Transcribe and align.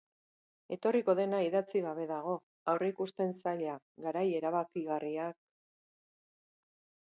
Etorriko 0.75 1.13
dena 1.19 1.41
idatzi 1.47 1.81
gabe 1.87 2.07
dago, 2.13 2.33
aurreikusten 2.73 3.35
zaila, 3.43 3.77
garai 4.07 4.27
erabakigarriak... 4.41 5.41